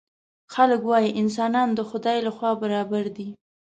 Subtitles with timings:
[0.53, 3.27] خلک وايي انسانان د خدای له خوا برابر دي.